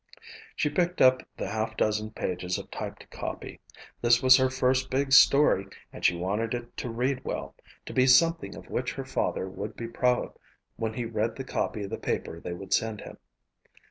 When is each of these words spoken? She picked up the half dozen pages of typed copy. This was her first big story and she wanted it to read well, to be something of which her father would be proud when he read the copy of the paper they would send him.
She 0.55 0.67
picked 0.71 0.99
up 0.99 1.21
the 1.37 1.47
half 1.47 1.77
dozen 1.77 2.09
pages 2.09 2.57
of 2.57 2.71
typed 2.71 3.07
copy. 3.11 3.59
This 4.01 4.19
was 4.23 4.35
her 4.37 4.49
first 4.49 4.89
big 4.89 5.13
story 5.13 5.67
and 5.93 6.03
she 6.03 6.15
wanted 6.15 6.55
it 6.55 6.75
to 6.77 6.89
read 6.89 7.23
well, 7.23 7.53
to 7.85 7.93
be 7.93 8.07
something 8.07 8.55
of 8.55 8.67
which 8.71 8.93
her 8.93 9.05
father 9.05 9.47
would 9.47 9.75
be 9.75 9.87
proud 9.87 10.33
when 10.75 10.95
he 10.95 11.05
read 11.05 11.35
the 11.35 11.43
copy 11.43 11.83
of 11.83 11.91
the 11.91 11.99
paper 11.99 12.39
they 12.39 12.53
would 12.53 12.73
send 12.73 13.01
him. 13.01 13.19